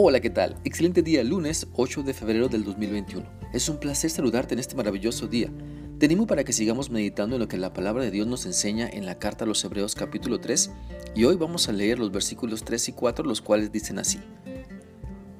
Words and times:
Hola, 0.00 0.20
¿qué 0.20 0.30
tal? 0.30 0.54
Excelente 0.62 1.02
día, 1.02 1.24
lunes 1.24 1.66
8 1.72 2.04
de 2.04 2.14
febrero 2.14 2.48
del 2.48 2.62
2021. 2.62 3.26
Es 3.52 3.68
un 3.68 3.78
placer 3.78 4.08
saludarte 4.10 4.54
en 4.54 4.60
este 4.60 4.76
maravilloso 4.76 5.26
día. 5.26 5.50
Te 5.98 6.06
animo 6.06 6.24
para 6.24 6.44
que 6.44 6.52
sigamos 6.52 6.88
meditando 6.88 7.34
en 7.34 7.40
lo 7.40 7.48
que 7.48 7.56
la 7.56 7.72
palabra 7.72 8.04
de 8.04 8.12
Dios 8.12 8.28
nos 8.28 8.46
enseña 8.46 8.88
en 8.88 9.06
la 9.06 9.18
carta 9.18 9.42
a 9.44 9.48
los 9.48 9.64
Hebreos 9.64 9.96
capítulo 9.96 10.38
3 10.38 10.70
y 11.16 11.24
hoy 11.24 11.34
vamos 11.34 11.68
a 11.68 11.72
leer 11.72 11.98
los 11.98 12.12
versículos 12.12 12.62
3 12.62 12.90
y 12.90 12.92
4 12.92 13.24
los 13.24 13.40
cuales 13.40 13.72
dicen 13.72 13.98
así. 13.98 14.20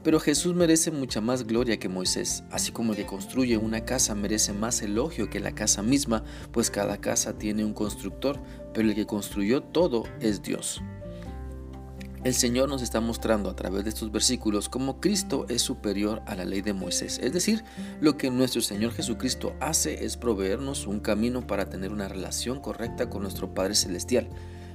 Pero 0.02 0.18
Jesús 0.18 0.56
merece 0.56 0.90
mucha 0.90 1.20
más 1.20 1.46
gloria 1.46 1.78
que 1.78 1.88
Moisés, 1.88 2.42
así 2.50 2.72
como 2.72 2.94
el 2.94 2.98
que 2.98 3.06
construye 3.06 3.56
una 3.58 3.84
casa 3.84 4.16
merece 4.16 4.52
más 4.52 4.82
elogio 4.82 5.30
que 5.30 5.38
la 5.38 5.52
casa 5.52 5.84
misma, 5.84 6.24
pues 6.50 6.68
cada 6.68 7.00
casa 7.00 7.38
tiene 7.38 7.64
un 7.64 7.74
constructor, 7.74 8.40
pero 8.74 8.88
el 8.88 8.96
que 8.96 9.06
construyó 9.06 9.62
todo 9.62 10.02
es 10.20 10.42
Dios. 10.42 10.82
El 12.24 12.34
Señor 12.34 12.68
nos 12.68 12.82
está 12.82 13.00
mostrando 13.00 13.48
a 13.48 13.54
través 13.54 13.84
de 13.84 13.90
estos 13.90 14.10
versículos 14.10 14.68
cómo 14.68 15.00
Cristo 15.00 15.46
es 15.48 15.62
superior 15.62 16.20
a 16.26 16.34
la 16.34 16.44
ley 16.44 16.62
de 16.62 16.72
Moisés. 16.72 17.20
Es 17.22 17.32
decir, 17.32 17.62
lo 18.00 18.16
que 18.16 18.28
nuestro 18.28 18.60
Señor 18.60 18.92
Jesucristo 18.92 19.54
hace 19.60 20.04
es 20.04 20.16
proveernos 20.16 20.88
un 20.88 20.98
camino 20.98 21.46
para 21.46 21.68
tener 21.70 21.92
una 21.92 22.08
relación 22.08 22.58
correcta 22.58 23.08
con 23.08 23.22
nuestro 23.22 23.54
Padre 23.54 23.76
Celestial, 23.76 24.28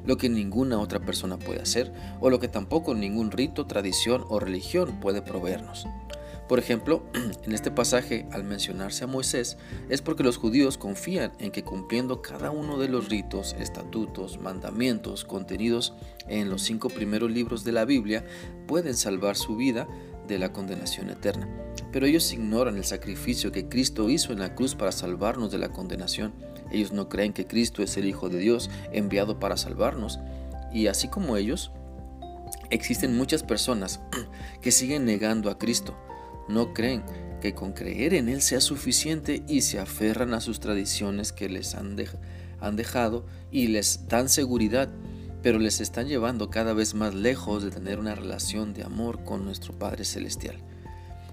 lo 0.06 0.16
que 0.16 0.30
ninguna 0.30 0.80
otra 0.80 1.02
persona 1.02 1.38
puede 1.38 1.62
hacer 1.62 1.92
o 2.22 2.30
lo 2.30 2.40
que 2.40 2.48
tampoco 2.48 2.96
ningún 2.96 3.30
rito, 3.30 3.68
tradición 3.68 4.24
o 4.30 4.40
religión 4.40 5.02
puede 5.02 5.22
proveernos. 5.22 5.86
Por 6.48 6.60
ejemplo, 6.60 7.04
en 7.44 7.54
este 7.54 7.72
pasaje, 7.72 8.28
al 8.32 8.44
mencionarse 8.44 9.06
a 9.06 9.08
Moisés, 9.08 9.58
es 9.90 10.02
porque 10.02 10.24
los 10.24 10.38
judíos 10.38 10.78
confían 10.78 11.32
en 11.40 11.52
que 11.52 11.64
cumpliendo 11.64 12.22
cada 12.22 12.52
uno 12.52 12.78
de 12.78 12.90
los 12.90 13.10
ritos, 13.10 13.56
estatutos, 13.60 14.40
mandamientos 14.40 15.24
contenidos 15.24 15.94
en 16.28 16.50
los 16.50 16.62
cinco 16.62 16.90
primeros 16.90 17.32
libros 17.32 17.64
de 17.64 17.72
la 17.72 17.86
Biblia, 17.86 18.26
pueden 18.68 18.96
salvar 18.96 19.38
su 19.38 19.56
vida 19.56 19.88
de 20.28 20.38
la 20.38 20.52
condenación 20.52 21.10
eterna. 21.10 21.48
Pero 21.92 22.06
ellos 22.06 22.32
ignoran 22.34 22.78
el 22.78 22.86
sacrificio 22.86 23.52
que 23.52 23.70
Cristo 23.70 24.10
hizo 24.10 24.34
en 24.34 24.40
la 24.40 24.56
cruz 24.56 24.76
para 24.76 24.92
salvarnos 24.92 25.52
de 25.52 25.60
la 25.60 25.70
condenación. 25.70 26.34
Ellos 26.72 26.92
no 26.92 27.08
creen 27.08 27.34
que 27.34 27.48
Cristo 27.48 27.84
es 27.84 27.96
el 27.98 28.06
Hijo 28.06 28.30
de 28.30 28.40
Dios 28.40 28.70
enviado 28.92 29.40
para 29.40 29.58
salvarnos. 29.58 30.20
Y 30.74 30.88
así 30.88 31.08
como 31.08 31.38
ellos, 31.38 31.72
existen 32.70 33.16
muchas 33.16 33.44
personas 33.44 34.02
que 34.62 34.72
siguen 34.72 35.06
negando 35.06 35.50
a 35.50 35.58
Cristo 35.58 35.96
no 36.48 36.74
creen 36.74 37.04
que 37.42 37.54
con 37.54 37.74
creer 37.74 38.14
en 38.14 38.30
Él 38.30 38.42
sea 38.42 38.62
suficiente 38.62 39.44
y 39.48 39.62
se 39.62 39.80
aferran 39.80 40.34
a 40.34 40.42
sus 40.42 40.60
tradiciones 40.60 41.32
que 41.32 41.50
les 41.50 41.76
han, 41.76 41.98
han 42.60 42.76
dejado 42.76 43.26
y 43.52 43.68
les 43.68 44.08
dan 44.08 44.30
seguridad, 44.30 44.90
pero 45.42 45.60
les 45.60 45.82
están 45.82 46.08
llevando 46.08 46.50
cada 46.50 46.74
vez 46.74 46.94
más 46.94 47.14
lejos 47.14 47.64
de 47.64 47.72
tener 47.72 48.00
una 48.00 48.16
relación 48.16 48.74
de 48.74 48.84
amor 48.84 49.24
con 49.26 49.44
nuestro 49.44 49.78
Padre 49.78 50.06
Celestial. 50.06 50.58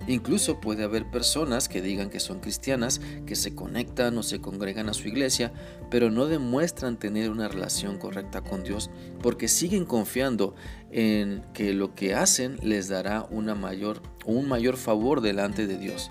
Incluso 0.06 0.60
puede 0.60 0.84
haber 0.84 1.10
personas 1.10 1.68
que 1.68 1.82
digan 1.82 2.10
que 2.10 2.20
son 2.20 2.40
cristianas, 2.40 3.00
que 3.26 3.36
se 3.36 3.54
conectan 3.54 4.16
o 4.16 4.22
se 4.22 4.40
congregan 4.40 4.88
a 4.88 4.94
su 4.94 5.08
iglesia, 5.08 5.52
pero 5.90 6.10
no 6.10 6.26
demuestran 6.26 6.98
tener 6.98 7.30
una 7.30 7.48
relación 7.48 7.98
correcta 7.98 8.40
con 8.40 8.62
Dios 8.62 8.90
porque 9.22 9.48
siguen 9.48 9.84
confiando 9.84 10.54
en 10.90 11.42
que 11.52 11.74
lo 11.74 11.94
que 11.94 12.14
hacen 12.14 12.58
les 12.62 12.88
dará 12.88 13.26
una 13.30 13.54
mayor, 13.54 14.02
un 14.24 14.48
mayor 14.48 14.76
favor 14.76 15.20
delante 15.20 15.66
de 15.66 15.78
Dios. 15.78 16.10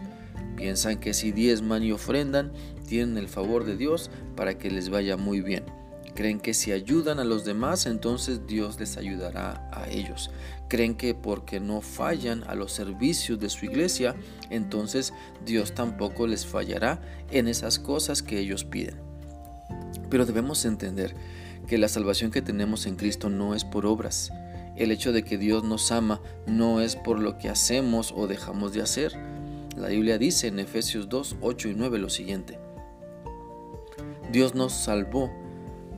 Piensan 0.55 0.99
que 0.99 1.13
si 1.13 1.31
diezman 1.31 1.83
y 1.83 1.91
ofrendan, 1.91 2.51
tienen 2.87 3.17
el 3.17 3.27
favor 3.27 3.63
de 3.63 3.77
Dios 3.77 4.11
para 4.35 4.57
que 4.57 4.69
les 4.69 4.89
vaya 4.89 5.17
muy 5.17 5.41
bien. 5.41 5.63
Creen 6.15 6.39
que 6.39 6.53
si 6.53 6.71
ayudan 6.71 7.19
a 7.19 7.23
los 7.23 7.45
demás, 7.45 7.85
entonces 7.85 8.45
Dios 8.47 8.79
les 8.79 8.97
ayudará 8.97 9.69
a 9.71 9.89
ellos. 9.89 10.31
Creen 10.67 10.95
que 10.95 11.13
porque 11.13 11.59
no 11.59 11.81
fallan 11.81 12.43
a 12.43 12.55
los 12.55 12.71
servicios 12.71 13.39
de 13.39 13.49
su 13.49 13.65
iglesia, 13.65 14.15
entonces 14.49 15.13
Dios 15.45 15.73
tampoco 15.73 16.27
les 16.27 16.45
fallará 16.45 17.01
en 17.31 17.47
esas 17.47 17.79
cosas 17.79 18.21
que 18.21 18.39
ellos 18.39 18.65
piden. 18.65 18.95
Pero 20.09 20.25
debemos 20.25 20.65
entender 20.65 21.15
que 21.67 21.77
la 21.77 21.87
salvación 21.87 22.31
que 22.31 22.41
tenemos 22.41 22.85
en 22.85 22.95
Cristo 22.95 23.29
no 23.29 23.53
es 23.53 23.63
por 23.63 23.85
obras. 23.85 24.31
El 24.75 24.91
hecho 24.91 25.11
de 25.11 25.23
que 25.23 25.37
Dios 25.37 25.63
nos 25.63 25.91
ama 25.91 26.21
no 26.47 26.81
es 26.81 26.95
por 26.95 27.19
lo 27.19 27.37
que 27.37 27.49
hacemos 27.49 28.13
o 28.15 28.27
dejamos 28.27 28.73
de 28.73 28.81
hacer. 28.81 29.13
La 29.77 29.89
Biblia 29.89 30.17
dice 30.17 30.47
en 30.47 30.59
Efesios 30.59 31.09
2, 31.09 31.37
8 31.41 31.69
y 31.69 31.73
9 31.75 31.99
lo 31.99 32.09
siguiente. 32.09 32.59
Dios 34.31 34.55
nos 34.55 34.73
salvó 34.73 35.31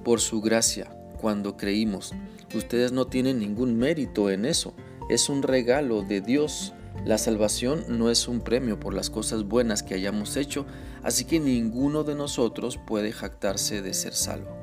por 0.04 0.22
su 0.22 0.42
gracia 0.42 0.96
cuando 1.20 1.56
creímos. 1.56 2.14
Ustedes 2.56 2.92
no 2.92 3.06
tienen 3.06 3.40
ningún 3.40 3.78
mérito 3.78 4.30
en 4.30 4.46
eso. 4.46 4.74
Es 5.10 5.30
un 5.30 5.44
regalo 5.44 6.02
de 6.02 6.22
Dios. 6.22 6.74
La 7.06 7.18
salvación 7.18 7.86
no 7.88 8.10
es 8.10 8.28
un 8.28 8.42
premio 8.42 8.80
por 8.80 8.94
las 8.94 9.10
cosas 9.10 9.44
buenas 9.44 9.84
que 9.84 9.94
hayamos 9.94 10.36
hecho, 10.36 10.66
así 11.04 11.26
que 11.26 11.40
ninguno 11.40 12.04
de 12.04 12.16
nosotros 12.16 12.78
puede 12.78 13.12
jactarse 13.12 13.82
de 13.82 13.94
ser 13.94 14.14
salvo. 14.14 14.56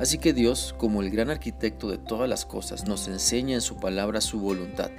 Así 0.00 0.18
que 0.18 0.32
Dios, 0.32 0.74
como 0.76 1.02
el 1.02 1.10
gran 1.10 1.30
arquitecto 1.30 1.88
de 1.88 1.98
todas 1.98 2.28
las 2.28 2.44
cosas, 2.44 2.86
nos 2.86 3.06
enseña 3.06 3.54
en 3.54 3.60
su 3.60 3.76
palabra 3.76 4.20
su 4.20 4.40
voluntad. 4.40 4.90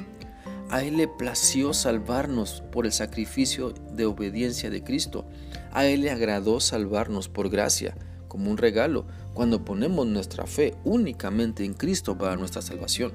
A 0.70 0.84
Él 0.84 0.98
le 0.98 1.08
plació 1.08 1.74
salvarnos 1.74 2.64
por 2.72 2.86
el 2.86 2.92
sacrificio 2.92 3.74
de 3.92 4.06
obediencia 4.06 4.70
de 4.70 4.84
Cristo. 4.84 5.26
A 5.72 5.86
Él 5.86 6.02
le 6.02 6.12
agradó 6.12 6.60
salvarnos 6.60 7.30
por 7.30 7.50
gracia 7.50 7.96
como 8.36 8.52
un 8.52 8.58
regalo 8.58 9.06
cuando 9.34 9.64
ponemos 9.64 10.06
nuestra 10.08 10.46
fe 10.46 10.76
únicamente 10.84 11.64
en 11.64 11.74
Cristo 11.74 12.18
para 12.18 12.36
nuestra 12.36 12.62
salvación. 12.62 13.14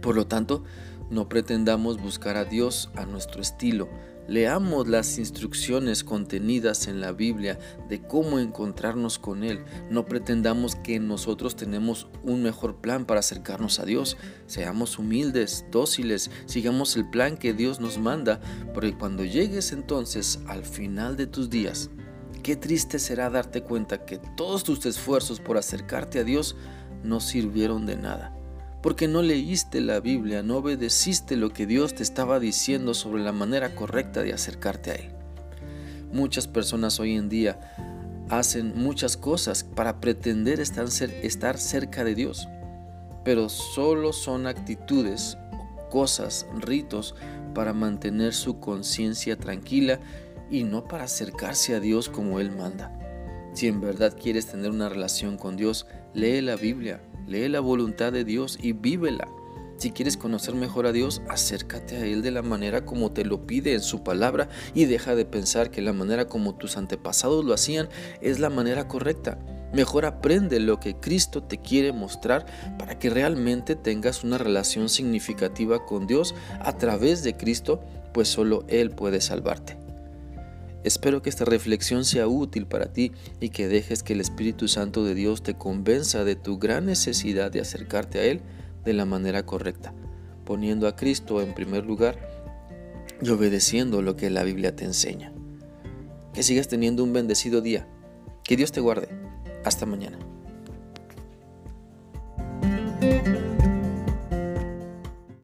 Por 0.00 0.14
lo 0.14 0.28
tanto, 0.28 0.62
no 1.10 1.28
pretendamos 1.28 2.00
buscar 2.00 2.36
a 2.36 2.44
Dios 2.44 2.90
a 2.94 3.06
nuestro 3.06 3.42
estilo. 3.42 3.88
Leamos 4.28 4.86
las 4.86 5.18
instrucciones 5.18 6.04
contenidas 6.04 6.86
en 6.86 7.00
la 7.00 7.10
Biblia 7.10 7.58
de 7.88 8.02
cómo 8.02 8.38
encontrarnos 8.38 9.18
con 9.18 9.42
Él. 9.42 9.64
No 9.90 10.06
pretendamos 10.06 10.76
que 10.76 11.00
nosotros 11.00 11.56
tenemos 11.56 12.06
un 12.22 12.44
mejor 12.44 12.76
plan 12.76 13.04
para 13.04 13.18
acercarnos 13.18 13.80
a 13.80 13.84
Dios. 13.84 14.16
Seamos 14.46 14.96
humildes, 14.96 15.66
dóciles, 15.72 16.30
sigamos 16.46 16.94
el 16.94 17.10
plan 17.10 17.36
que 17.36 17.52
Dios 17.52 17.80
nos 17.80 17.98
manda, 17.98 18.40
porque 18.74 18.96
cuando 18.96 19.24
llegues 19.24 19.72
entonces 19.72 20.38
al 20.46 20.64
final 20.64 21.16
de 21.16 21.26
tus 21.26 21.50
días, 21.50 21.90
Qué 22.44 22.56
triste 22.56 22.98
será 22.98 23.30
darte 23.30 23.62
cuenta 23.62 24.04
que 24.04 24.18
todos 24.18 24.64
tus 24.64 24.84
esfuerzos 24.84 25.40
por 25.40 25.56
acercarte 25.56 26.18
a 26.18 26.24
Dios 26.24 26.56
no 27.02 27.20
sirvieron 27.20 27.86
de 27.86 27.96
nada, 27.96 28.36
porque 28.82 29.08
no 29.08 29.22
leíste 29.22 29.80
la 29.80 29.98
Biblia, 29.98 30.42
no 30.42 30.58
obedeciste 30.58 31.38
lo 31.38 31.54
que 31.54 31.64
Dios 31.66 31.94
te 31.94 32.02
estaba 32.02 32.38
diciendo 32.40 32.92
sobre 32.92 33.22
la 33.22 33.32
manera 33.32 33.74
correcta 33.74 34.22
de 34.22 34.34
acercarte 34.34 34.90
a 34.90 34.94
Él. 34.96 35.10
Muchas 36.12 36.46
personas 36.46 37.00
hoy 37.00 37.16
en 37.16 37.30
día 37.30 37.58
hacen 38.28 38.74
muchas 38.76 39.16
cosas 39.16 39.64
para 39.64 40.02
pretender 40.02 40.60
estar, 40.60 41.56
cerca 41.56 42.04
de 42.04 42.14
Dios, 42.14 42.46
pero 43.24 43.48
solo 43.48 44.12
son 44.12 44.46
actitudes, 44.46 45.38
cosas, 45.90 46.46
ritos 46.60 47.14
para 47.54 47.72
mantener 47.72 48.34
su 48.34 48.60
conciencia 48.60 49.38
tranquila 49.38 49.98
y 50.50 50.64
no 50.64 50.84
para 50.84 51.04
acercarse 51.04 51.74
a 51.74 51.80
Dios 51.80 52.08
como 52.08 52.40
Él 52.40 52.50
manda. 52.50 52.92
Si 53.54 53.68
en 53.68 53.80
verdad 53.80 54.16
quieres 54.20 54.46
tener 54.46 54.70
una 54.70 54.88
relación 54.88 55.36
con 55.36 55.56
Dios, 55.56 55.86
lee 56.12 56.40
la 56.40 56.56
Biblia, 56.56 57.00
lee 57.26 57.48
la 57.48 57.60
voluntad 57.60 58.12
de 58.12 58.24
Dios 58.24 58.58
y 58.60 58.72
vívela. 58.72 59.28
Si 59.76 59.90
quieres 59.90 60.16
conocer 60.16 60.54
mejor 60.54 60.86
a 60.86 60.92
Dios, 60.92 61.20
acércate 61.28 61.96
a 61.96 62.06
Él 62.06 62.22
de 62.22 62.30
la 62.30 62.42
manera 62.42 62.84
como 62.84 63.12
te 63.12 63.24
lo 63.24 63.46
pide 63.46 63.74
en 63.74 63.80
su 63.80 64.02
palabra 64.02 64.48
y 64.72 64.84
deja 64.84 65.14
de 65.14 65.24
pensar 65.24 65.70
que 65.70 65.82
la 65.82 65.92
manera 65.92 66.26
como 66.26 66.54
tus 66.54 66.76
antepasados 66.76 67.44
lo 67.44 67.54
hacían 67.54 67.88
es 68.20 68.38
la 68.38 68.50
manera 68.50 68.86
correcta. 68.88 69.38
Mejor 69.72 70.04
aprende 70.04 70.60
lo 70.60 70.78
que 70.78 70.94
Cristo 70.94 71.42
te 71.42 71.58
quiere 71.58 71.92
mostrar 71.92 72.46
para 72.78 72.98
que 72.98 73.10
realmente 73.10 73.74
tengas 73.74 74.22
una 74.22 74.38
relación 74.38 74.88
significativa 74.88 75.84
con 75.84 76.06
Dios 76.06 76.34
a 76.60 76.76
través 76.78 77.24
de 77.24 77.36
Cristo, 77.36 77.82
pues 78.12 78.28
solo 78.28 78.64
Él 78.68 78.90
puede 78.90 79.20
salvarte. 79.20 79.83
Espero 80.84 81.22
que 81.22 81.30
esta 81.30 81.46
reflexión 81.46 82.04
sea 82.04 82.28
útil 82.28 82.66
para 82.66 82.92
ti 82.92 83.12
y 83.40 83.48
que 83.48 83.68
dejes 83.68 84.02
que 84.02 84.12
el 84.12 84.20
Espíritu 84.20 84.68
Santo 84.68 85.02
de 85.02 85.14
Dios 85.14 85.42
te 85.42 85.54
convenza 85.54 86.24
de 86.24 86.36
tu 86.36 86.58
gran 86.58 86.84
necesidad 86.84 87.50
de 87.50 87.60
acercarte 87.60 88.18
a 88.18 88.24
Él 88.24 88.42
de 88.84 88.92
la 88.92 89.06
manera 89.06 89.46
correcta, 89.46 89.94
poniendo 90.44 90.86
a 90.86 90.94
Cristo 90.94 91.40
en 91.40 91.54
primer 91.54 91.86
lugar 91.86 92.18
y 93.22 93.30
obedeciendo 93.30 94.02
lo 94.02 94.14
que 94.16 94.28
la 94.28 94.44
Biblia 94.44 94.76
te 94.76 94.84
enseña. 94.84 95.32
Que 96.34 96.42
sigas 96.42 96.68
teniendo 96.68 97.02
un 97.02 97.14
bendecido 97.14 97.62
día. 97.62 97.88
Que 98.42 98.56
Dios 98.56 98.70
te 98.70 98.80
guarde. 98.80 99.08
Hasta 99.64 99.86
mañana. 99.86 100.18